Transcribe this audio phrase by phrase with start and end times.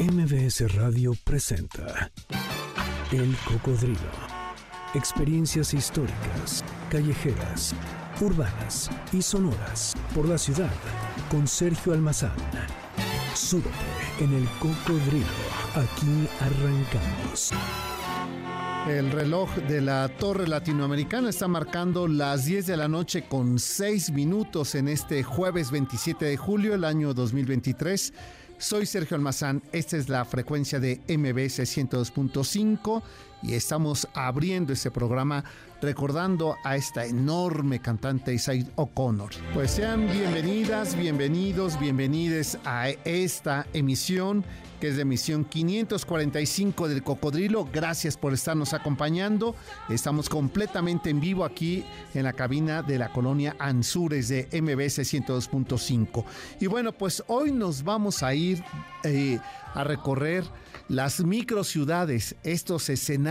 [0.00, 2.10] MBS Radio presenta
[3.12, 3.98] El Cocodrilo.
[4.94, 7.74] Experiencias históricas, callejeras,
[8.22, 10.72] urbanas y sonoras por la ciudad
[11.30, 12.32] con Sergio Almazán.
[13.34, 13.68] Súbete
[14.20, 15.26] en El Cocodrilo.
[15.74, 17.52] Aquí arrancamos.
[18.88, 24.12] El reloj de la Torre Latinoamericana está marcando las 10 de la noche con 6
[24.12, 28.14] minutos en este jueves 27 de julio del año 2023.
[28.60, 33.02] Soy Sergio Almazán, esta es la frecuencia de MBS 102.5
[33.42, 35.44] y estamos abriendo este programa
[35.80, 39.30] recordando a esta enorme cantante Isaid O'Connor.
[39.54, 44.44] Pues sean bienvenidas, bienvenidos, bienvenides a esta emisión
[44.80, 47.68] que es de emisión 545 del Cocodrilo.
[47.70, 49.54] Gracias por estarnos acompañando.
[49.90, 51.84] Estamos completamente en vivo aquí
[52.14, 56.24] en la cabina de la colonia Anzures de MBS 102.5.
[56.60, 58.64] Y bueno, pues hoy nos vamos a ir
[59.04, 59.38] eh,
[59.74, 60.44] a recorrer
[60.88, 63.29] las microciudades, estos escenarios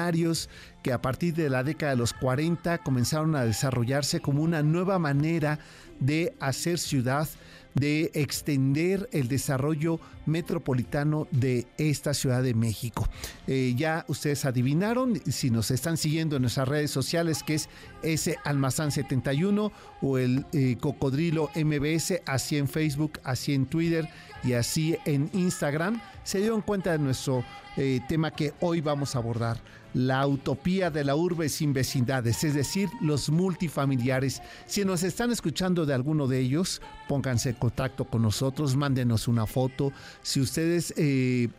[0.83, 4.97] que a partir de la década de los 40 comenzaron a desarrollarse como una nueva
[4.97, 5.59] manera
[5.99, 7.27] de hacer ciudad,
[7.75, 13.07] de extender el desarrollo metropolitano de esta Ciudad de México.
[13.47, 17.69] Eh, ya ustedes adivinaron, si nos están siguiendo en nuestras redes sociales, que es
[18.01, 24.07] ese Almazán 71 o el eh, Cocodrilo MBS, así en Facebook, así en Twitter
[24.43, 27.43] y así en Instagram, se dieron cuenta de nuestro
[27.77, 29.61] eh, tema que hoy vamos a abordar,
[29.93, 34.41] la utopía de la urbe sin vecindades, es decir, los multifamiliares.
[34.65, 39.45] Si nos están escuchando de alguno de ellos, pónganse en contacto con nosotros, mándenos una
[39.45, 39.91] foto.
[40.21, 40.93] Si ustedes...
[40.97, 41.49] Eh,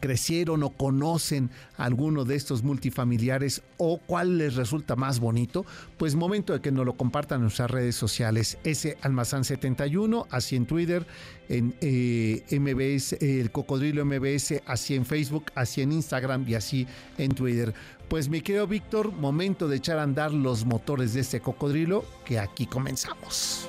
[0.00, 5.64] crecieron o conocen alguno de estos multifamiliares o cuál les resulta más bonito,
[5.98, 8.58] pues momento de que nos lo compartan en nuestras redes sociales.
[8.64, 11.06] Ese Almazán 71, así en Twitter,
[11.48, 16.86] en eh, MBS, el Cocodrilo MBS, así en Facebook, así en Instagram y así
[17.18, 17.74] en Twitter.
[18.08, 22.38] Pues mi querido Víctor, momento de echar a andar los motores de este cocodrilo, que
[22.38, 23.68] aquí comenzamos.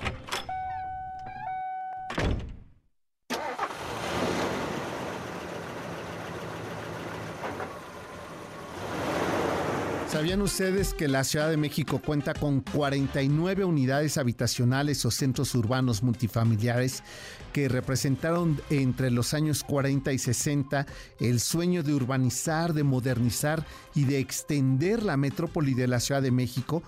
[10.16, 16.04] ¿Sabían ustedes que la Ciudad de México cuenta con 49 unidades habitacionales o centros urbanos
[16.04, 17.04] multifamiliares
[17.52, 20.86] que representaron entre los años 40 y 60
[21.20, 26.32] el sueño de urbanizar, de modernizar y de extender la metrópoli de la Ciudad de
[26.32, 26.82] México?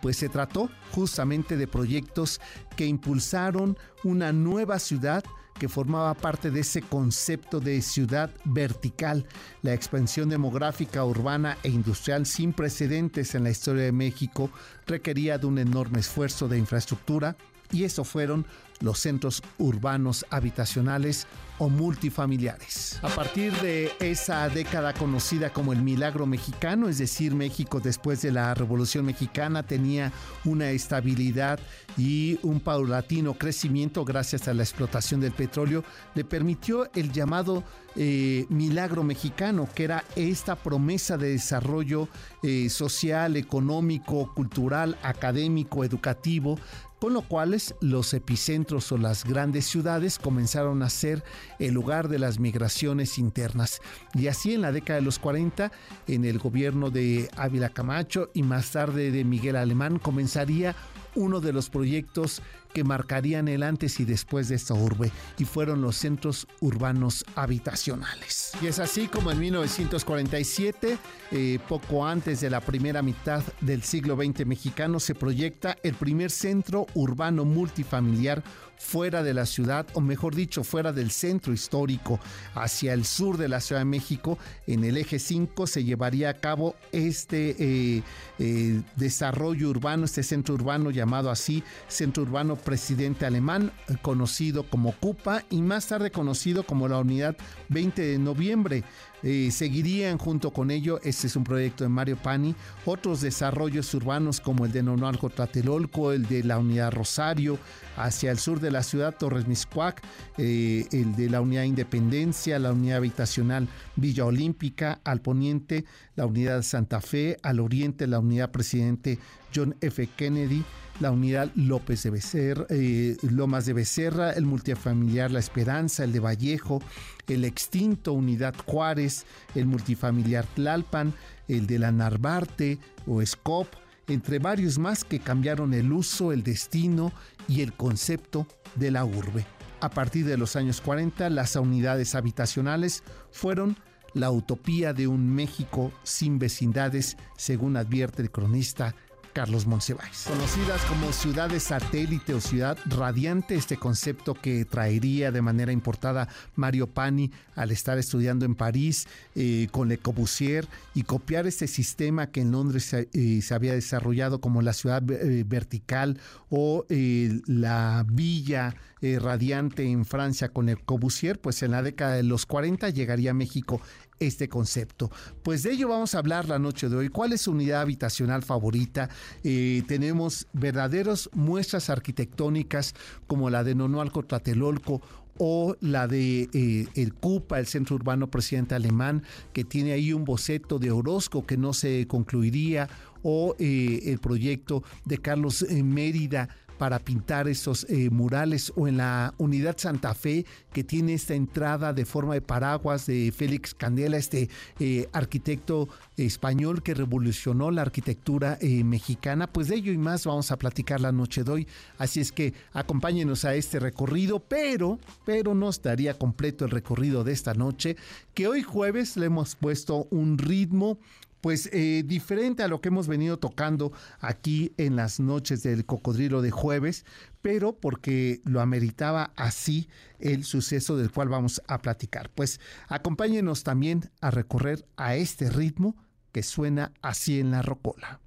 [0.00, 2.40] Pues se trató justamente de proyectos
[2.76, 5.22] que impulsaron una nueva ciudad
[5.62, 9.24] que formaba parte de ese concepto de ciudad vertical,
[9.62, 14.50] la expansión demográfica, urbana e industrial sin precedentes en la historia de México
[14.88, 17.36] requería de un enorme esfuerzo de infraestructura
[17.72, 18.46] y eso fueron
[18.80, 21.26] los centros urbanos habitacionales
[21.58, 22.98] o multifamiliares.
[23.02, 28.32] A partir de esa década conocida como el milagro mexicano, es decir, México después de
[28.32, 30.12] la Revolución Mexicana tenía
[30.44, 31.60] una estabilidad
[31.96, 35.84] y un paulatino crecimiento gracias a la explotación del petróleo,
[36.16, 37.62] le permitió el llamado
[37.94, 42.08] eh, milagro mexicano, que era esta promesa de desarrollo
[42.42, 46.58] eh, social, económico, cultural, académico, educativo,
[47.02, 51.24] con lo cual los epicentros o las grandes ciudades comenzaron a ser
[51.58, 53.80] el lugar de las migraciones internas.
[54.14, 55.72] Y así en la década de los 40,
[56.06, 60.76] en el gobierno de Ávila Camacho y más tarde de Miguel Alemán, comenzaría
[61.16, 62.40] uno de los proyectos
[62.72, 68.52] que marcarían el antes y después de esta urbe y fueron los centros urbanos habitacionales.
[68.60, 70.98] Y es así como en 1947,
[71.30, 76.30] eh, poco antes de la primera mitad del siglo XX mexicano, se proyecta el primer
[76.30, 78.42] centro urbano multifamiliar
[78.82, 82.18] fuera de la ciudad, o mejor dicho, fuera del centro histórico,
[82.54, 86.34] hacia el sur de la Ciudad de México, en el eje 5 se llevaría a
[86.34, 88.02] cabo este eh,
[88.40, 95.44] eh, desarrollo urbano, este centro urbano llamado así, Centro Urbano Presidente Alemán, conocido como CUPA
[95.50, 97.36] y más tarde conocido como la Unidad
[97.68, 98.84] 20 de Noviembre.
[99.22, 104.40] Eh, seguirían junto con ello, este es un proyecto de Mario Pani, otros desarrollos urbanos
[104.40, 107.58] como el de Nonalco Tlatelolco, el de la Unidad Rosario,
[107.96, 110.02] hacia el sur de la ciudad Torres Miscuac,
[110.38, 115.84] eh, el de la Unidad Independencia, la Unidad Habitacional Villa Olímpica, al poniente
[116.16, 119.18] la Unidad Santa Fe, al oriente la Unidad Presidente
[119.54, 120.08] John F.
[120.16, 120.64] Kennedy,
[121.02, 126.20] la unidad López de Becerra, eh, Lomas de Becerra, el multifamiliar La Esperanza, el de
[126.20, 126.80] Vallejo,
[127.26, 131.12] el extinto Unidad Juárez, el multifamiliar Tlalpan,
[131.48, 133.66] el de la Narvarte o Scop,
[134.06, 137.12] entre varios más que cambiaron el uso, el destino
[137.48, 138.46] y el concepto
[138.76, 139.44] de la urbe.
[139.80, 143.02] a partir de los años 40, las unidades habitacionales
[143.32, 143.76] fueron
[144.14, 148.94] la utopía de un México sin vecindades, según advierte el cronista
[149.32, 150.26] Carlos Monsiváis.
[150.28, 156.86] Conocidas como ciudades satélite o ciudad radiante, este concepto que traería de manera importada Mario
[156.86, 162.40] Pani al estar estudiando en París eh, con Le Corbusier y copiar este sistema que
[162.40, 166.18] en Londres se, eh, había desarrollado como la ciudad eh, vertical
[166.50, 172.46] o la villa radiante en Francia con Le Corbusier, pues en la década de los
[172.46, 173.80] 40 llegaría a México
[174.26, 175.10] este concepto.
[175.42, 177.08] Pues de ello vamos a hablar la noche de hoy.
[177.08, 179.08] ¿Cuál es su unidad habitacional favorita?
[179.44, 182.94] Eh, tenemos verdaderas muestras arquitectónicas
[183.26, 185.00] como la de Nonualco Tlatelolco
[185.38, 189.22] o la de eh, el CUPA, el Centro Urbano Presidente Alemán,
[189.52, 192.88] que tiene ahí un boceto de Orozco que no se concluiría,
[193.22, 196.48] o eh, el proyecto de Carlos Mérida
[196.82, 201.92] para pintar esos eh, murales o en la unidad Santa Fe que tiene esta entrada
[201.92, 204.48] de forma de paraguas de Félix Candela, este
[204.80, 209.46] eh, arquitecto español que revolucionó la arquitectura eh, mexicana.
[209.46, 211.68] Pues de ello y más vamos a platicar la noche de hoy.
[211.98, 217.32] Así es que acompáñenos a este recorrido, pero, pero no estaría completo el recorrido de
[217.32, 217.94] esta noche,
[218.34, 220.98] que hoy jueves le hemos puesto un ritmo
[221.42, 226.40] pues eh, diferente a lo que hemos venido tocando aquí en las noches del cocodrilo
[226.40, 227.04] de jueves,
[227.42, 229.88] pero porque lo ameritaba así
[230.20, 232.30] el suceso del cual vamos a platicar.
[232.30, 235.96] Pues acompáñenos también a recorrer a este ritmo
[236.30, 238.20] que suena así en la rocola.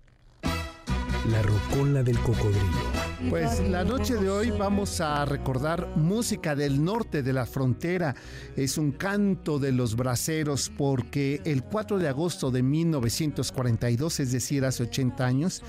[1.32, 2.95] La rocola del cocodrilo.
[3.30, 8.16] Pues la noche de hoy vamos a recordar música del norte de la frontera.
[8.56, 14.63] Es un canto de los braceros porque el 4 de agosto de 1942, es decir,
[14.63, 15.63] hace 80 años,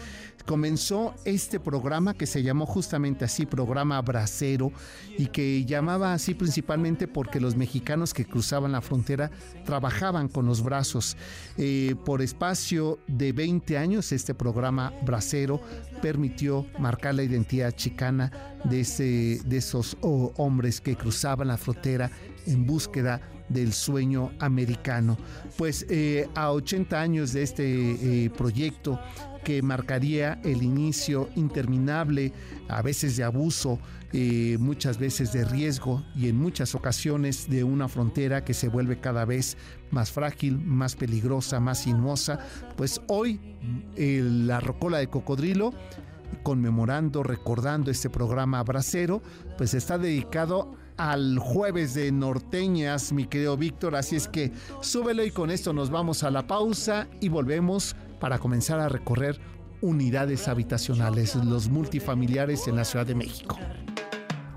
[0.47, 4.71] comenzó este programa que se llamó justamente así, programa bracero,
[5.19, 9.31] y que llamaba así principalmente porque los mexicanos que cruzaban la frontera
[9.65, 11.17] trabajaban con los brazos.
[11.57, 15.61] Eh, por espacio de 20 años, este programa bracero
[16.01, 18.31] permitió marcar la identidad chicana
[18.65, 22.11] de, ese, de esos hombres que cruzaban la frontera
[22.47, 25.17] en búsqueda del sueño americano.
[25.57, 28.99] Pues eh, a 80 años de este eh, proyecto
[29.45, 32.33] que marcaría el inicio interminable,
[32.69, 33.79] a veces de abuso,
[34.13, 38.99] eh, muchas veces de riesgo y en muchas ocasiones de una frontera que se vuelve
[38.99, 39.57] cada vez
[39.91, 42.41] más frágil, más peligrosa, más sinuosa,
[42.77, 43.41] pues hoy
[43.97, 45.73] la rocola de cocodrilo
[46.47, 49.21] conmemorando, recordando este programa Bracero,
[49.59, 53.97] pues está dedicado al jueves de norteñas, mi querido Víctor.
[53.97, 58.39] Así es que súbelo y con esto nos vamos a la pausa y volvemos para
[58.39, 59.41] comenzar a recorrer
[59.81, 63.59] unidades habitacionales, los multifamiliares en la Ciudad de México.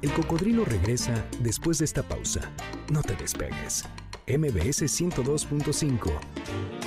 [0.03, 2.41] El cocodrilo regresa después de esta pausa.
[2.91, 3.83] No te despegues.
[4.29, 6.11] MBS 102.5.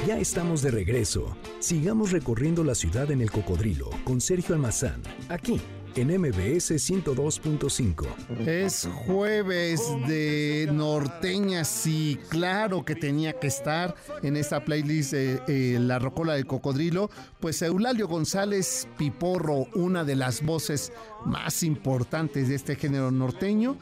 [0.07, 1.37] Ya estamos de regreso.
[1.59, 5.61] Sigamos recorriendo la ciudad en el cocodrilo con Sergio Almazán, aquí
[5.97, 8.07] en MBS 102.5.
[8.47, 15.79] Es jueves de norteña, sí, claro que tenía que estar en esta playlist de eh,
[15.79, 17.11] La Rocola del Cocodrilo,
[17.41, 20.93] pues Eulalio González Piporro, una de las voces
[21.25, 23.77] más importantes de este género norteño,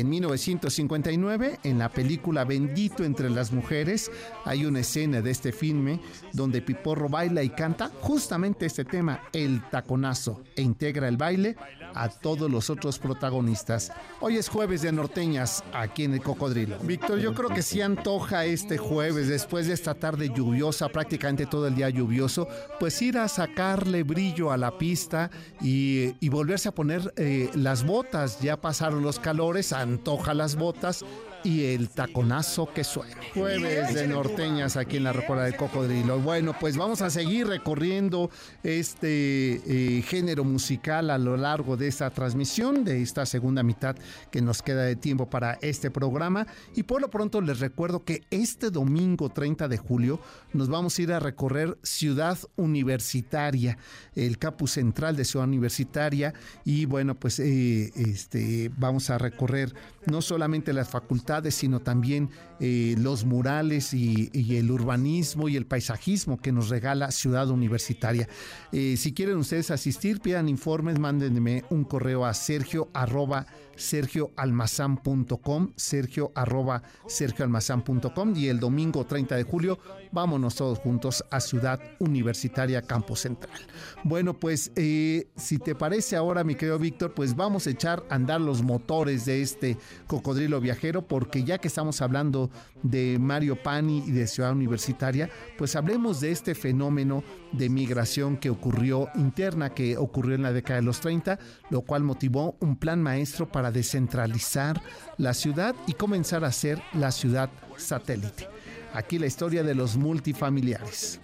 [0.00, 4.10] en 1959, en la película Bendito entre las mujeres,
[4.44, 6.00] hay una escena de este filme
[6.32, 11.56] donde Piporro baila y canta justamente este tema, el taconazo, e integra el baile
[11.94, 13.90] a todos los otros protagonistas.
[14.20, 16.78] Hoy es jueves de norteñas aquí en el Cocodrilo.
[16.80, 21.68] Víctor, yo creo que sí antoja este jueves, después de esta tarde lluviosa, prácticamente todo
[21.68, 22.46] el día lluvioso,
[22.78, 28.40] pues ir a sacarle brillo a la pista y, volverse a poner eh, las botas.
[28.40, 31.04] Ya pasaron los calores, antoja las botas
[31.46, 33.14] y el taconazo que suene.
[33.32, 36.18] Jueves de norteñas aquí en la Rocola de Cocodrilo.
[36.18, 38.30] Bueno, pues vamos a seguir recorriendo
[38.64, 43.94] este eh, género musical a lo largo de esta transmisión, de esta segunda mitad
[44.32, 46.48] que nos queda de tiempo para este programa.
[46.74, 50.18] Y por lo pronto les recuerdo que este domingo 30 de julio
[50.52, 53.78] nos vamos a ir a recorrer Ciudad Universitaria,
[54.16, 56.34] el campus central de Ciudad Universitaria.
[56.64, 59.72] Y bueno, pues eh, este, vamos a recorrer
[60.06, 66.38] no solamente las facultades, sino también eh, los murales y, el urbanismo y el paisajismo
[66.38, 68.28] que nos regala Ciudad Universitaria.
[68.72, 76.32] Eh, si quieren ustedes asistir, pidan informes, mándenme un correo a sergio arroba sergioalmazán.com, sergio
[76.34, 79.78] arroba sergioalmazán.com y el domingo 30 de julio
[80.12, 83.60] vámonos todos juntos a Ciudad Universitaria Campo Central.
[84.04, 88.14] Bueno, pues eh, si te parece ahora, mi querido Víctor, pues vamos a echar a
[88.14, 89.76] andar los motores de este
[90.06, 92.50] cocodrilo viajero porque ya que estamos hablando
[92.82, 98.50] de Mario Pani y de Ciudad Universitaria, pues hablemos de este fenómeno de migración que
[98.50, 101.38] ocurrió interna, que ocurrió en la década de los 30,
[101.70, 104.82] lo cual motivó un plan maestro para descentralizar
[105.16, 108.46] la ciudad y comenzar a ser la ciudad satélite.
[108.92, 111.18] Aquí la historia de los multifamiliares.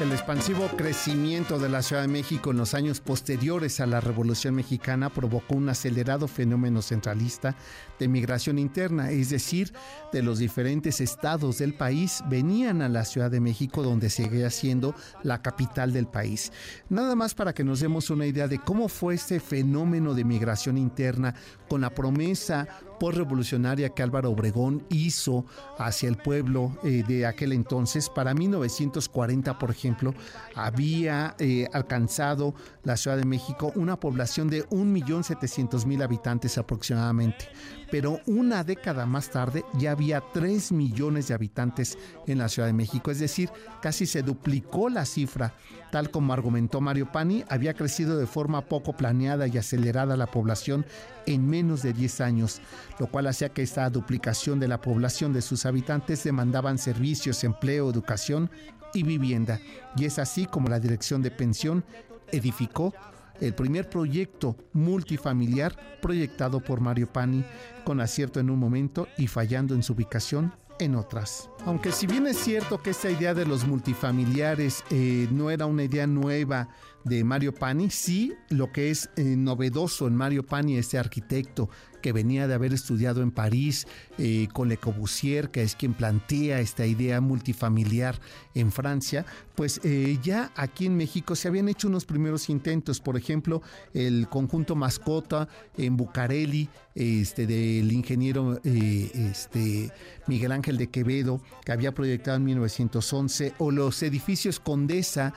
[0.00, 4.54] El expansivo crecimiento de la Ciudad de México en los años posteriores a la Revolución
[4.54, 7.56] Mexicana provocó un acelerado fenómeno centralista
[7.98, 9.72] de migración interna, es decir,
[10.12, 14.94] de los diferentes estados del país venían a la Ciudad de México donde seguía siendo
[15.24, 16.52] la capital del país.
[16.88, 20.78] Nada más para que nos demos una idea de cómo fue este fenómeno de migración
[20.78, 21.34] interna
[21.68, 22.68] con la promesa
[23.00, 25.46] revolucionaria que Álvaro Obregón hizo
[25.78, 28.08] hacia el pueblo eh, de aquel entonces.
[28.08, 30.14] Para 1940, por ejemplo,
[30.54, 37.48] había eh, alcanzado la Ciudad de México una población de 1.700.000 habitantes aproximadamente
[37.90, 42.74] pero una década más tarde ya había 3 millones de habitantes en la Ciudad de
[42.74, 45.54] México, es decir, casi se duplicó la cifra.
[45.90, 50.84] Tal como argumentó Mario Pani, había crecido de forma poco planeada y acelerada la población
[51.26, 52.60] en menos de 10 años,
[52.98, 57.90] lo cual hacía que esta duplicación de la población de sus habitantes demandaban servicios, empleo,
[57.90, 58.50] educación
[58.92, 59.60] y vivienda.
[59.96, 61.84] Y es así como la Dirección de Pensión
[62.30, 62.94] edificó
[63.40, 67.44] el primer proyecto multifamiliar proyectado por Mario Pani,
[67.84, 71.50] con acierto en un momento y fallando en su ubicación en otras.
[71.64, 75.84] Aunque si bien es cierto que esta idea de los multifamiliares eh, no era una
[75.84, 76.68] idea nueva
[77.04, 81.68] de Mario Pani, sí lo que es eh, novedoso en Mario Pani, este arquitecto
[82.02, 83.86] que venía de haber estudiado en París
[84.18, 88.20] eh, con Le Corbusier, que es quien plantea esta idea multifamiliar
[88.54, 89.80] en Francia, pues
[90.22, 93.62] ya aquí en México se habían hecho unos primeros intentos, por ejemplo,
[93.94, 99.92] el conjunto Mascota en Bucareli, este, del ingeniero este,
[100.28, 105.34] Miguel Ángel de Quevedo, que había proyectado en 1911, o los edificios Condesa,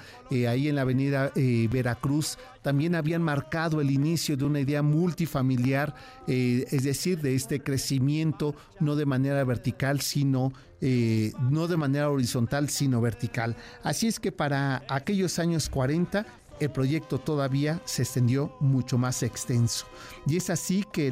[0.48, 1.32] ahí en la avenida
[1.70, 5.96] Veracruz, también habían marcado el inicio de una idea multifamiliar,
[6.28, 12.10] eh, es decir, de este crecimiento no de manera vertical, sino eh, no de manera
[12.10, 13.56] horizontal, sino vertical.
[13.84, 16.26] Así es que para aquellos años 40
[16.62, 19.88] el proyecto todavía se extendió mucho más extenso.
[20.28, 21.12] Y es así que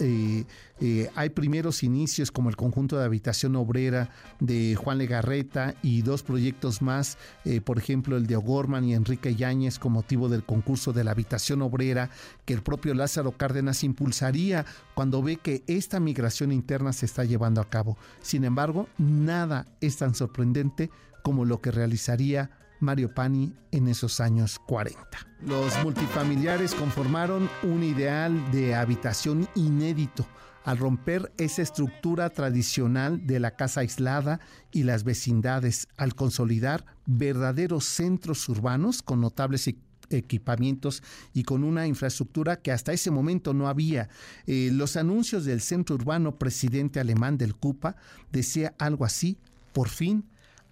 [0.00, 0.44] eh,
[0.80, 6.24] eh, hay primeros inicios como el conjunto de habitación obrera de Juan Legarreta y dos
[6.24, 10.92] proyectos más, eh, por ejemplo el de O'Gorman y Enrique Yáñez con motivo del concurso
[10.92, 12.10] de la habitación obrera
[12.44, 17.60] que el propio Lázaro Cárdenas impulsaría cuando ve que esta migración interna se está llevando
[17.60, 17.96] a cabo.
[18.20, 20.90] Sin embargo, nada es tan sorprendente
[21.22, 25.00] como lo que realizaría Mario Pani en esos años 40.
[25.46, 30.26] Los multifamiliares conformaron un ideal de habitación inédito
[30.64, 37.84] al romper esa estructura tradicional de la casa aislada y las vecindades, al consolidar verdaderos
[37.84, 39.66] centros urbanos con notables
[40.10, 44.08] equipamientos y con una infraestructura que hasta ese momento no había.
[44.46, 47.96] Eh, los anuncios del centro urbano presidente alemán del CUPA
[48.30, 49.38] decía algo así,
[49.72, 50.24] por fin,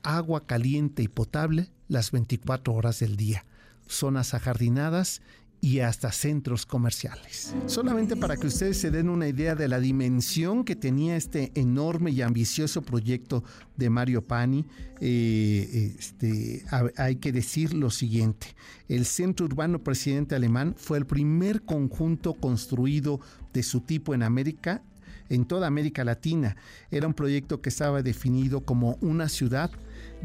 [0.02, 3.44] agua caliente y potable las 24 horas del día,
[3.86, 5.22] zonas ajardinadas
[5.60, 7.54] y hasta centros comerciales.
[7.66, 12.10] Solamente para que ustedes se den una idea de la dimensión que tenía este enorme
[12.10, 13.42] y ambicioso proyecto
[13.76, 14.66] de Mario Pani,
[15.00, 16.64] eh, este,
[16.96, 18.48] hay que decir lo siguiente.
[18.88, 23.20] El Centro Urbano Presidente Alemán fue el primer conjunto construido
[23.52, 24.82] de su tipo en América
[25.28, 26.56] en toda América Latina.
[26.90, 29.70] Era un proyecto que estaba definido como una ciudad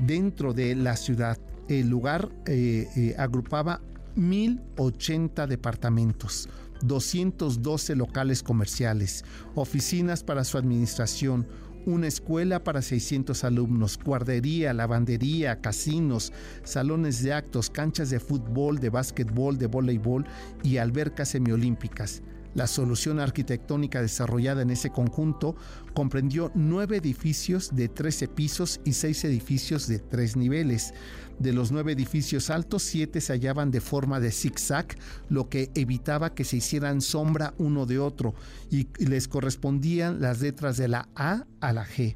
[0.01, 3.81] dentro de la ciudad el lugar eh, eh, agrupaba
[4.17, 6.49] 1.080 departamentos,
[6.81, 9.23] 212 locales comerciales,
[9.55, 11.47] oficinas para su administración,
[11.85, 16.31] una escuela para 600 alumnos, guardería, lavandería, casinos,
[16.63, 20.25] salones de actos, canchas de fútbol, de básquetbol, de voleibol
[20.63, 22.21] y albercas semiolímpicas.
[22.53, 25.55] La solución arquitectónica desarrollada en ese conjunto
[25.93, 30.93] comprendió nueve edificios de 13 pisos y seis edificios de tres niveles.
[31.39, 34.95] De los nueve edificios altos, siete se hallaban de forma de zigzag,
[35.29, 38.35] lo que evitaba que se hicieran sombra uno de otro
[38.69, 42.15] y les correspondían las letras de la A a la G.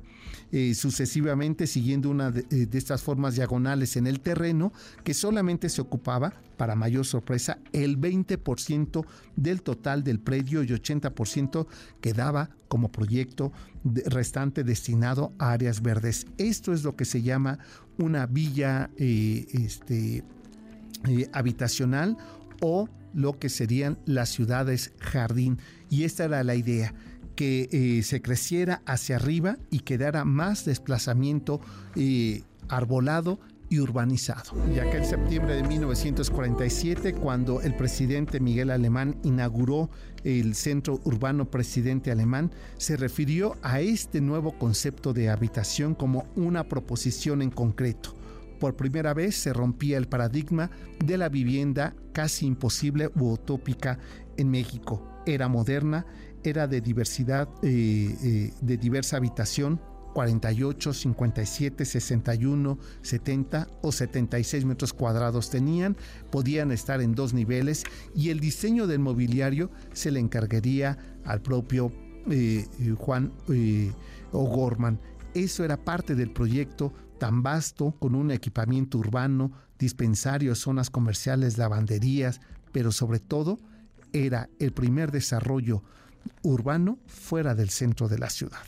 [0.51, 4.71] Eh, sucesivamente siguiendo una de, eh, de, estas formas diagonales en el terreno
[5.03, 9.05] que solamente se ocupaba, para mayor sorpresa, el 20%
[9.35, 11.67] del total del predio y 80%
[11.99, 13.51] quedaba como proyecto
[13.83, 16.27] restante destinado a áreas verdes.
[16.37, 17.59] Esto es lo que se llama
[17.97, 20.23] una villa eh, este,
[21.07, 22.17] eh, habitacional
[22.61, 25.59] o lo que serían las ciudades jardín.
[25.89, 26.93] Y esta era la idea
[27.35, 31.61] que eh, se creciera hacia arriba y quedara más desplazamiento
[32.67, 34.53] arbolado y urbanizado.
[34.73, 39.89] Que en septiembre de 1947, cuando el presidente Miguel Alemán inauguró
[40.23, 46.67] el Centro Urbano Presidente Alemán, se refirió a este nuevo concepto de habitación como una
[46.67, 48.15] proposición en concreto.
[48.59, 50.71] Por primera vez se rompía el paradigma
[51.03, 53.99] de la vivienda casi imposible u utópica
[54.37, 55.05] en México.
[55.25, 56.05] Era moderna,
[56.43, 59.81] era de diversidad, eh, eh, de diversa habitación,
[60.15, 65.97] 48, 57, 61, 70 o 76 metros cuadrados tenían,
[66.31, 67.83] podían estar en dos niveles
[68.15, 71.91] y el diseño del mobiliario se le encargaría al propio
[72.31, 72.65] eh,
[72.97, 73.91] Juan eh,
[74.31, 75.01] O'Gorman.
[75.33, 82.39] Eso era parte del proyecto tan vasto, con un equipamiento urbano, dispensarios, zonas comerciales, lavanderías,
[82.71, 83.59] pero sobre todo
[84.13, 85.83] era el primer desarrollo
[86.41, 88.59] urbano fuera del centro de la ciudad.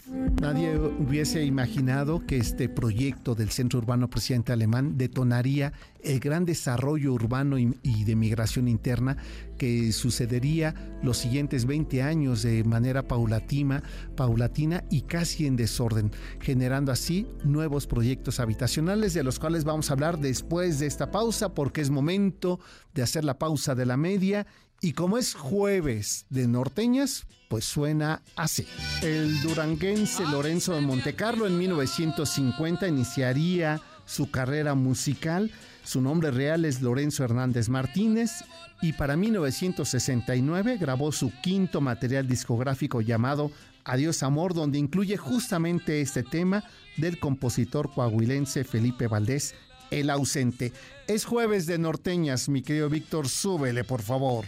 [0.41, 7.13] Nadie hubiese imaginado que este proyecto del Centro Urbano Presidente Alemán detonaría el gran desarrollo
[7.13, 9.17] urbano y, de migración interna
[9.57, 10.73] que sucedería
[11.03, 13.83] los siguientes 20 años de manera paulatina,
[14.15, 19.93] paulatina y casi en desorden, generando así nuevos proyectos habitacionales de los cuales vamos a
[19.93, 22.59] hablar después de esta pausa porque es momento
[22.93, 24.47] de hacer la pausa de la media
[24.81, 28.67] y como es jueves de norteñas, pues suena así.
[29.01, 35.51] El duranguense Lorenzo de Montecarlo en 1950 iniciaría su carrera musical.
[35.83, 38.43] Su nombre real es Lorenzo Hernández Martínez
[38.81, 43.51] y para 1969 grabó su quinto material discográfico llamado
[43.83, 46.63] Adiós Amor, donde incluye justamente este tema
[46.97, 49.55] del compositor coahuilense Felipe Valdés,
[49.91, 50.73] El ausente.
[51.07, 54.45] Es jueves de norteñas, mi querido Víctor, súbele por favor.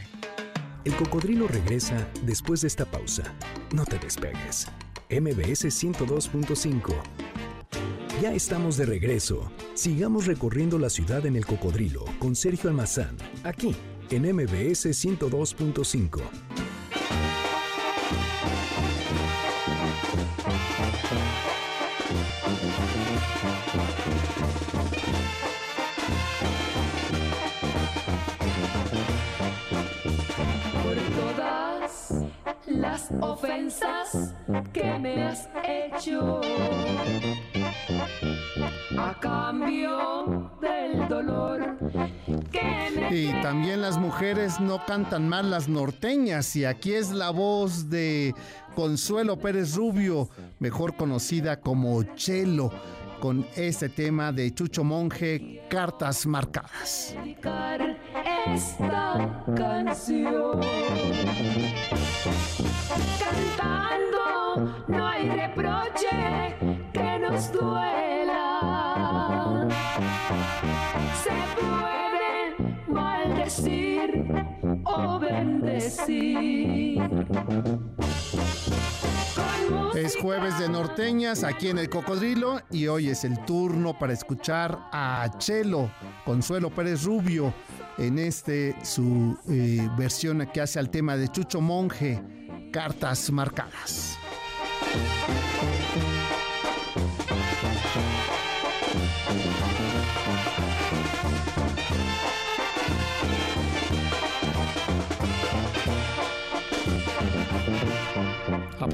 [0.86, 3.36] El cocodrilo regresa después de esta pausa.
[3.74, 4.68] No te despegues.
[5.10, 6.94] MBS 102.5.
[8.22, 9.52] Ya estamos de regreso.
[9.76, 13.76] Sigamos recorriendo la ciudad en el cocodrilo con Sergio Almazán, aquí
[14.12, 16.69] en MBS 102.5.
[33.10, 34.34] las ofensas
[34.74, 36.42] que me has hecho
[38.98, 41.78] a cambio del dolor
[42.52, 47.30] que me y también las mujeres no cantan mal las norteñas y aquí es la
[47.30, 48.34] voz de
[48.76, 52.72] Consuelo Pérez Rubio, mejor conocida como Chelo
[53.20, 57.16] con este tema de Chucho Monje, Cartas Marcadas.
[58.46, 60.62] Esta canción.
[62.90, 66.56] Cantando no hay reproche
[66.92, 69.68] que nos duela.
[71.24, 72.56] Se puede
[72.88, 74.26] maldecir
[74.86, 77.00] o bendecir.
[79.96, 84.80] Es jueves de norteñas aquí en el Cocodrilo y hoy es el turno para escuchar
[84.92, 85.92] a Chelo,
[86.26, 87.54] Consuelo Pérez Rubio,
[87.98, 92.24] en este su eh, versión que hace al tema de Chucho Monje,
[92.72, 94.18] Cartas Marcadas.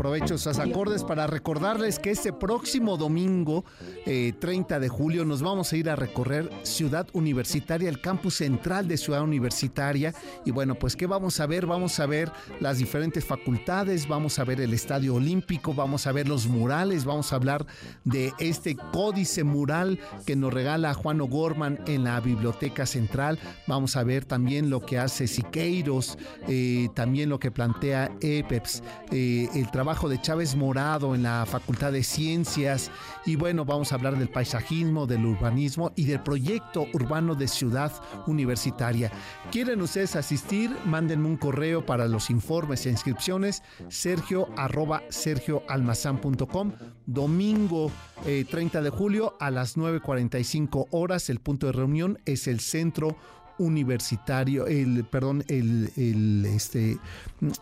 [0.05, 3.65] Aprovecho esos acordes para recordarles que este próximo domingo,
[4.05, 8.97] 30 de julio, nos vamos a ir a recorrer Ciudad Universitaria, el campus central de
[8.97, 10.13] Ciudad Universitaria.
[10.45, 11.65] Y bueno, pues ¿qué vamos a ver?
[11.65, 16.27] Vamos a ver las diferentes facultades, vamos a ver el Estadio Olímpico, vamos a ver
[16.27, 17.65] los murales, vamos a hablar
[18.03, 23.39] de este códice mural que nos regala Juan O'Gorman en la Biblioteca Central.
[23.65, 29.49] Vamos a ver también lo que hace Siqueiros, eh, también lo que plantea EPEPS, eh,
[29.55, 32.91] el trabajo de Chávez Morado en la Facultad de Ciencias.
[33.25, 37.91] Y bueno, vamos a hablar del paisajismo, del urbanismo y del proyecto urbano de ciudad
[38.27, 39.09] universitaria.
[39.51, 40.75] ¿Quieren ustedes asistir?
[40.85, 46.73] Mándenme un correo para los informes e inscripciones, sergio arroba sergioalmazán.com.
[47.05, 47.89] Domingo
[48.25, 51.29] 30 eh, de julio a las 9.45 horas.
[51.29, 53.15] El punto de reunión es el centro
[53.57, 56.97] universitario, el, perdón, el, el, este,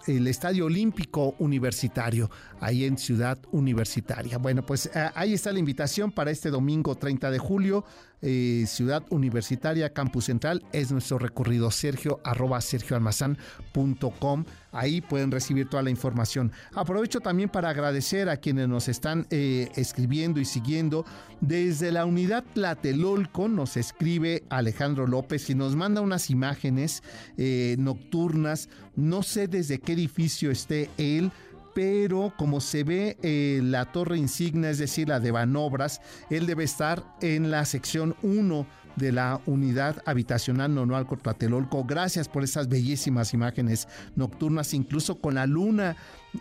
[0.07, 2.29] el Estadio Olímpico Universitario,
[2.59, 4.37] ahí en Ciudad Universitaria.
[4.37, 7.85] Bueno, pues eh, ahí está la invitación para este domingo 30 de julio
[8.23, 14.45] eh, Ciudad Universitaria, Campus Central, es nuestro recorrido, sergio arroba sergioalmazán.com.
[14.71, 16.51] Ahí pueden recibir toda la información.
[16.73, 21.05] Aprovecho también para agradecer a quienes nos están eh, escribiendo y siguiendo.
[21.41, 27.03] Desde la unidad Tlatelolco nos escribe Alejandro López y nos manda unas imágenes
[27.37, 28.69] eh, nocturnas.
[28.95, 31.31] No sé desde qué edificio esté él
[31.73, 36.63] pero como se ve eh, la torre insignia, es decir, la de Banobras, él debe
[36.63, 41.83] estar en la sección 1 de la unidad habitacional Nonual Tlatelolco.
[41.83, 45.95] Gracias por esas bellísimas imágenes nocturnas, incluso con la luna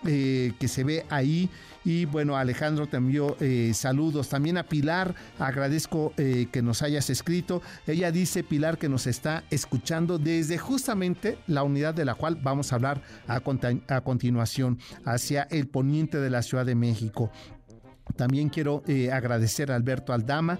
[0.06, 1.50] eh, que se ve ahí.
[1.84, 4.28] Y bueno, Alejandro te envió eh, saludos.
[4.28, 7.60] También a Pilar, agradezco eh, que nos hayas escrito.
[7.86, 12.72] Ella dice, Pilar, que nos está escuchando desde justamente la unidad de la cual vamos
[12.72, 13.42] a hablar a,
[13.88, 17.30] a continuación, hacia el poniente de la Ciudad de México.
[18.16, 20.58] También quiero agradecer a Alberto Aldama,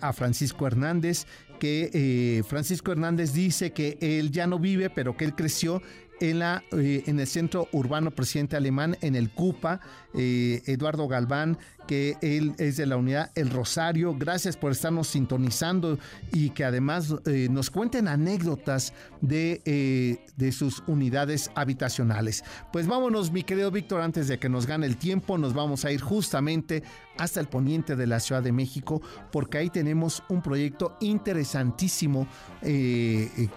[0.00, 1.26] a Francisco Hernández,
[1.58, 5.82] que Francisco Hernández dice que él ya no vive, pero que él creció
[6.20, 9.80] en, la, eh, en el centro urbano presidente alemán, en el CUPA,
[10.14, 14.14] eh, Eduardo Galván, que él es de la unidad El Rosario.
[14.18, 15.98] Gracias por estarnos sintonizando
[16.32, 22.44] y que además eh, nos cuenten anécdotas de, de sus unidades habitacionales.
[22.72, 25.92] Pues vámonos, mi querido Víctor, antes de que nos gane el tiempo, nos vamos a
[25.92, 26.82] ir justamente
[27.16, 32.28] hasta el poniente de la Ciudad de México, porque ahí tenemos un proyecto interesantísimo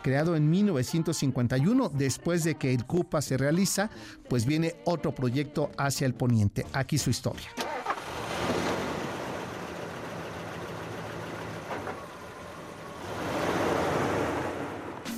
[0.01, 3.91] creado en 1951, después de que el CUPA se realiza,
[4.29, 6.41] pues viene otro proyecto hacia el poniente.
[6.73, 7.49] Aquí su historia.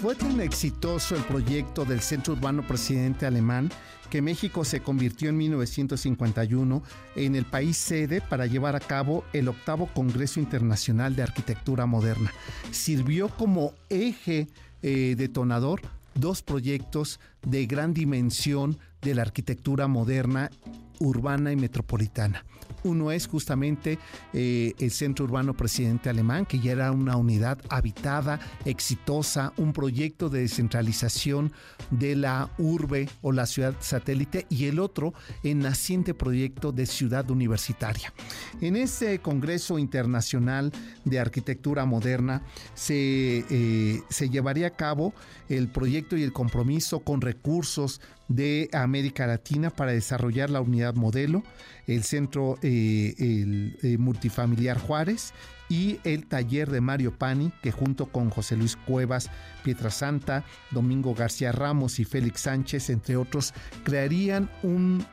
[0.01, 3.69] Fue tan exitoso el proyecto del Centro Urbano Presidente Alemán
[4.09, 6.83] que México se convirtió en 1951
[7.15, 12.33] en el país sede para llevar a cabo el octavo Congreso Internacional de Arquitectura Moderna.
[12.71, 14.49] Sirvió como eje
[14.81, 15.81] eh, detonador
[16.15, 20.51] dos proyectos de gran dimensión de la arquitectura moderna,
[20.99, 22.45] urbana y metropolitana.
[22.83, 23.97] Uno es justamente
[24.33, 30.29] eh, el Centro Urbano Presidente Alemán, que ya era una unidad habitada, exitosa, un proyecto
[30.29, 31.53] de descentralización
[31.91, 37.29] de la urbe o la ciudad satélite, y el otro, el naciente proyecto de ciudad
[37.29, 38.13] universitaria.
[38.59, 40.71] En este Congreso Internacional
[41.05, 45.13] de Arquitectura Moderna se, eh, se llevaría a cabo
[45.47, 51.43] el proyecto y el compromiso con recursos de América Latina para desarrollar la unidad modelo,
[51.87, 55.33] el Centro eh, el, eh, Multifamiliar Juárez
[55.69, 59.29] y el taller de Mario Pani, que junto con José Luis Cuevas,
[59.63, 65.05] Pietrasanta, Domingo García Ramos y Félix Sánchez, entre otros, crearían un,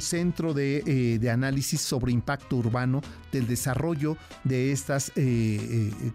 [0.00, 5.12] centro eh, de, análisis sobre impacto urbano del desarrollo de estos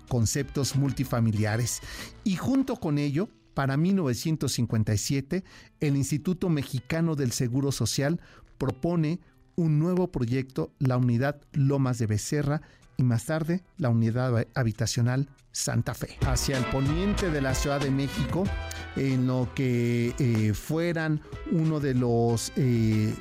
[0.08, 1.82] conceptos multifamiliares.
[2.24, 5.44] Y junto con ello, para 1957,
[5.82, 8.22] el Instituto Mexicano del Seguro Social
[8.60, 9.20] propone
[9.56, 12.62] un nuevo proyecto, la unidad Lomas de Becerra,
[12.98, 16.18] y más tarde la unidad habitacional Santa Fe.
[16.26, 18.44] Hacia el poniente de la Ciudad de México,
[18.96, 23.14] en lo que eh, fueran uno de los, eh,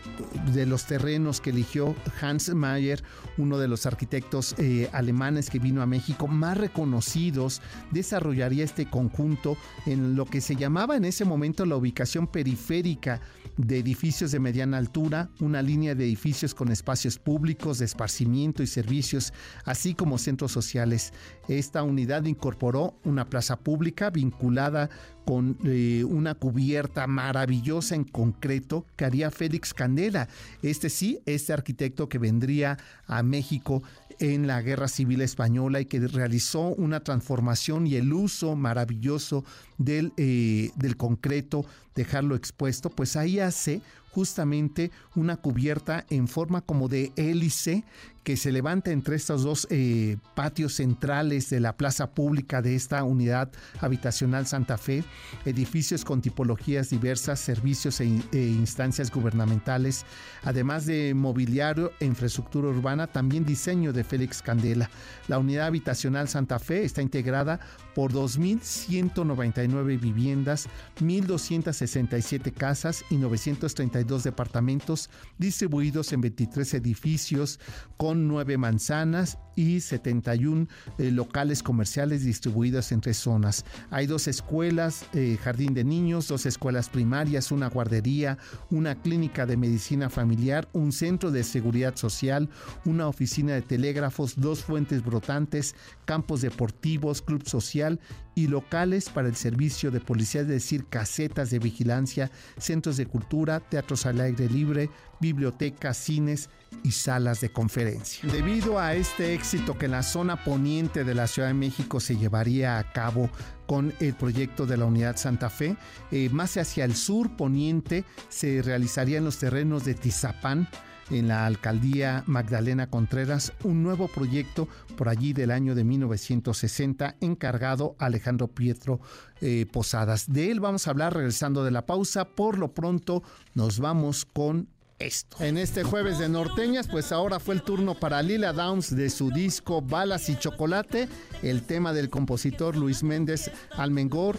[0.53, 3.03] de los terrenos que eligió Hans Mayer,
[3.37, 9.57] uno de los arquitectos eh, alemanes que vino a México, más reconocidos, desarrollaría este conjunto
[9.87, 13.21] en lo que se llamaba en ese momento la ubicación periférica
[13.57, 18.67] de edificios de mediana altura, una línea de edificios con espacios públicos de esparcimiento y
[18.67, 19.33] servicios,
[19.65, 21.13] así como centros sociales.
[21.49, 24.89] Esta unidad incorporó una plaza pública vinculada
[25.25, 30.29] con eh, una cubierta maravillosa en concreto que haría Félix Candela.
[30.63, 33.83] Este sí, este arquitecto que vendría a México
[34.21, 39.45] en la Guerra Civil Española y que realizó una transformación y el uso maravilloso
[39.77, 46.89] del, eh, del concreto, dejarlo expuesto, pues ahí hace justamente una cubierta en forma como
[46.89, 47.85] de hélice
[48.29, 53.03] que se levanta entre estos dos eh, patios centrales de la plaza pública de esta
[53.03, 55.03] unidad habitacional Santa Fe,
[55.47, 60.05] edificios con tipologías diversas, servicios e, e instancias gubernamentales,
[60.43, 64.91] además de mobiliario e infraestructura urbana, también diseño de Félix Candela.
[65.27, 67.61] La unidad habitacional Santa Fe está integrada
[67.95, 70.69] por 2.199 viviendas,
[71.01, 77.59] 1.267 casas y 932 departamentos distribuidos en 23 edificios
[77.97, 83.65] con 9 manzanas y 71 eh, locales comerciales distribuidos en tres zonas.
[83.91, 88.39] Hay dos escuelas, eh, jardín de niños, dos escuelas primarias, una guardería,
[88.71, 92.49] una clínica de medicina familiar, un centro de seguridad social,
[92.85, 98.01] una oficina de telégrafos, dos fuentes brotantes, campos deportivos, club social
[98.39, 103.59] y locales para el servicio de policía, es decir, casetas de vigilancia, centros de cultura,
[103.59, 106.49] teatros al aire libre, bibliotecas, cines
[106.85, 108.31] y salas de conferencia.
[108.31, 112.17] Debido a este éxito que en la zona poniente de la Ciudad de México se
[112.17, 113.29] llevaría a cabo
[113.69, 115.77] con el proyecto de la Unidad Santa Fe,
[116.11, 120.69] eh, más hacia el sur poniente se realizaría en los terrenos de Tizapán,
[121.11, 127.95] en la alcaldía Magdalena Contreras un nuevo proyecto por allí del año de 1960 encargado
[127.99, 129.01] Alejandro Pietro
[129.43, 130.33] eh, Posadas.
[130.33, 132.25] De él vamos a hablar regresando de la pausa.
[132.25, 133.23] Por lo pronto
[133.55, 135.37] nos vamos con esto.
[135.41, 139.31] En este jueves de norteñas, pues ahora fue el turno para Lila Downs de su
[139.31, 141.09] disco Balas y Chocolate,
[141.43, 144.37] el tema del compositor Luis Méndez Almengor,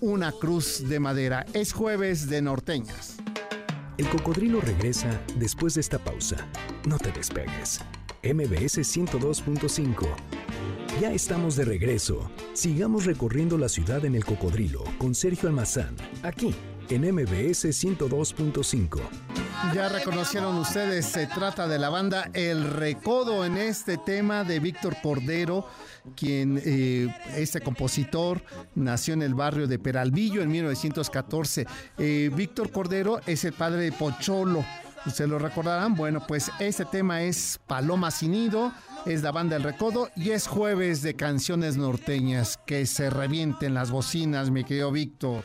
[0.00, 1.44] Una Cruz de Madera.
[1.52, 3.16] Es jueves de norteñas.
[3.98, 6.46] El cocodrilo regresa después de esta pausa.
[6.86, 7.80] No te despegues.
[8.22, 10.06] MBS 102.5.
[11.00, 12.30] Ya estamos de regreso.
[12.54, 16.54] Sigamos recorriendo la ciudad en el cocodrilo con Sergio Almazán, aquí
[16.90, 19.47] en MBS 102.5.
[19.74, 24.96] Ya reconocieron ustedes, se trata de la banda El Recodo en este tema de Víctor
[25.02, 25.66] Cordero,
[26.16, 28.42] quien, eh, este compositor,
[28.74, 31.66] nació en el barrio de Peralvillo en 1914.
[31.98, 34.64] Eh, Víctor Cordero es el padre de Pocholo.
[35.04, 35.94] Ustedes lo recordarán.
[35.94, 38.72] Bueno, pues este tema es Paloma Sin Nido,
[39.06, 42.58] es la banda El Recodo y es jueves de canciones norteñas.
[42.64, 45.44] Que se revienten las bocinas, mi querido Víctor.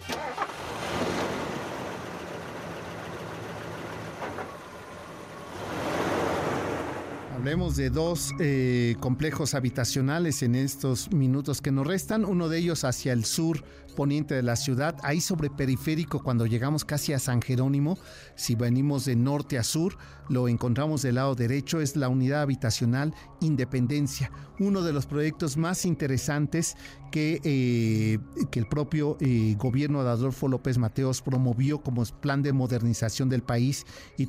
[7.44, 12.24] Hablemos de dos eh, complejos habitacionales en estos minutos que nos restan.
[12.24, 13.66] Uno de ellos hacia el sur
[13.98, 17.98] poniente de la ciudad, ahí sobre periférico, cuando llegamos casi a San Jerónimo,
[18.36, 19.98] si venimos de norte a sur,
[20.30, 25.86] lo encontramos del lado derecho, es la unidad habitacional Independencia, uno de los proyectos más
[25.86, 26.78] interesantes
[27.14, 28.18] que, eh,
[28.50, 33.44] que el propio eh, gobierno de Adolfo López Mateos promovió como plan de modernización del
[33.44, 33.86] país
[34.18, 34.28] y,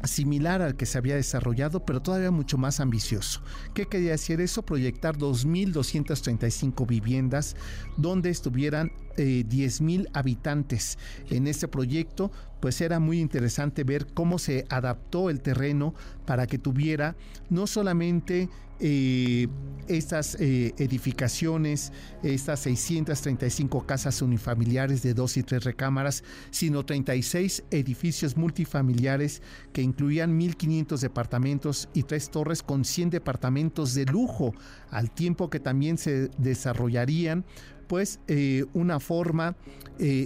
[0.04, 3.42] similar al que se había desarrollado, pero todavía mucho más ambicioso.
[3.74, 4.64] ¿Qué quería decir eso?
[4.64, 7.56] Proyectar 2.235 viviendas
[7.98, 11.00] donde estuvieran 10.000 eh, habitantes.
[11.30, 15.94] En este proyecto, pues era muy interesante ver cómo se adaptó el terreno
[16.26, 17.16] para que tuviera
[17.50, 19.48] no solamente eh,
[19.88, 21.92] estas eh, edificaciones,
[22.22, 29.42] estas 635 casas unifamiliares de dos y tres recámaras, sino 36 edificios multifamiliares
[29.72, 34.54] que incluían 1.500 departamentos y tres torres con 100 departamentos de lujo,
[34.92, 37.46] al tiempo que también se desarrollarían
[37.88, 39.56] pues eh, una forma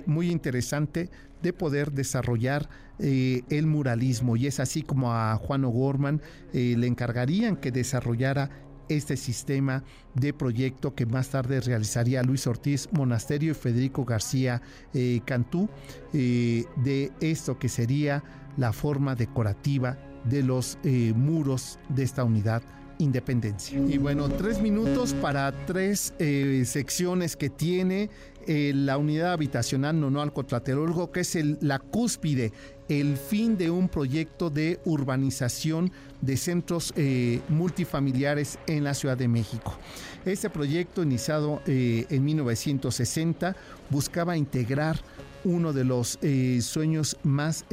[0.06, 1.10] muy interesante
[1.42, 2.70] de poder desarrollar
[3.00, 4.36] eh, el muralismo.
[4.36, 6.22] Y es así como a Juan O'Gorman
[6.54, 8.50] eh, le encargarían que desarrollara
[8.90, 9.84] este sistema
[10.16, 14.62] de proyecto que más tarde realizaría Luis Ortiz Monasterio y Federico García
[14.94, 15.70] eh, Cantú
[16.12, 18.22] de esto que sería
[18.58, 22.62] la forma decorativa de los eh, muros de esta unidad
[23.02, 23.80] Independencia.
[23.80, 28.12] Y bueno, tres minutos para tres eh, secciones que tiene
[28.46, 32.54] eh, la unidad habitacional Nonoalco Tlatelolco, que es la cúspide,
[32.90, 39.28] el fin de un proyecto de urbanización de centros eh, multifamiliares en la Ciudad de
[39.28, 39.76] México.
[40.24, 43.56] Este proyecto, iniciado en 1960,
[43.90, 45.02] buscaba integrar
[45.44, 46.20] uno de los
[46.62, 47.66] sueños más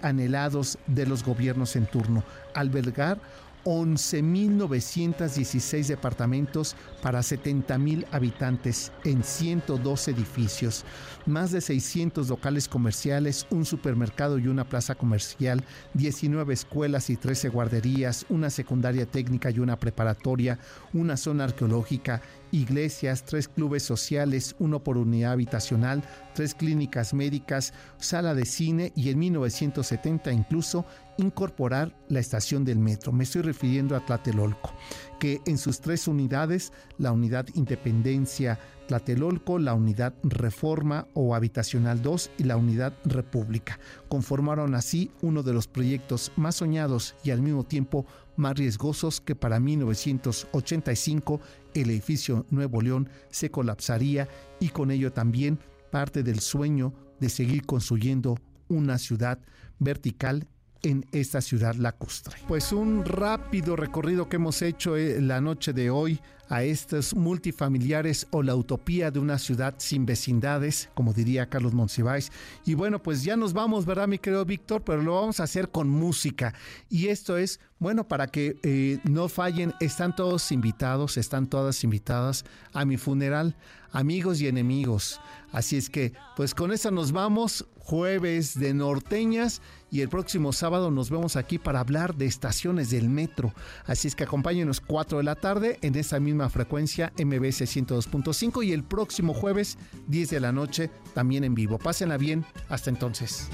[0.00, 3.20] anhelados de los gobiernos en turno, albergar
[3.64, 10.84] 11.916 departamentos para 70.000 habitantes en 102 edificios,
[11.26, 17.48] más de 600 locales comerciales, un supermercado y una plaza comercial, 19 escuelas y 13
[17.48, 20.58] guarderías, una secundaria técnica y una preparatoria,
[20.92, 26.02] una zona arqueológica iglesias, tres clubes sociales, uno por unidad habitacional,
[26.34, 30.84] tres clínicas médicas, sala de cine y en 1970 incluso
[31.20, 33.12] incorporar la estación del metro.
[33.12, 34.72] Me estoy refiriendo a Tlatelolco,
[35.18, 42.30] que en sus tres unidades, la unidad Independencia Tlatelolco, la unidad Reforma o Habitacional 2
[42.38, 43.78] y la unidad República,
[44.08, 48.06] conformaron así uno de los proyectos más soñados y al mismo tiempo
[48.36, 51.40] más riesgosos que para 1985
[51.74, 54.28] el edificio Nuevo León se colapsaría
[54.58, 59.38] y con ello también parte del sueño de seguir construyendo una ciudad
[59.78, 60.46] vertical
[60.82, 62.36] en esta ciudad lacustre.
[62.48, 68.26] Pues un rápido recorrido que hemos hecho eh, la noche de hoy a estos multifamiliares
[68.32, 72.32] o la utopía de una ciudad sin vecindades, como diría Carlos Monsiváis.
[72.66, 74.82] Y bueno, pues ya nos vamos, ¿verdad, mi querido Víctor?
[74.84, 76.52] Pero lo vamos a hacer con música.
[76.88, 82.44] Y esto es, bueno, para que eh, no fallen, están todos invitados, están todas invitadas
[82.72, 83.56] a mi funeral,
[83.92, 85.20] amigos y enemigos.
[85.52, 90.92] Así es que, pues con eso nos vamos, jueves de norteñas y el próximo sábado
[90.92, 93.52] nos vemos aquí para hablar de estaciones del metro.
[93.84, 98.84] Así es que acompáñenos 4 de la tarde en esta frecuencia MBS 102.5 y el
[98.84, 99.76] próximo jueves
[100.06, 101.78] 10 de la noche también en vivo.
[101.78, 103.48] Pásenla bien, hasta entonces.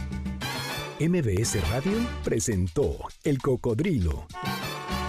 [1.00, 4.26] MBS Radio presentó El Cocodrilo.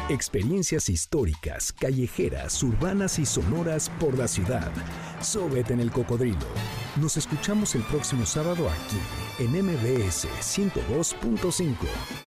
[0.10, 4.72] Experiencias históricas, callejeras, urbanas y sonoras por la ciudad.
[5.20, 6.48] Sóbete en el cocodrilo.
[6.96, 12.24] Nos escuchamos el próximo sábado aquí, en MBS 102.5.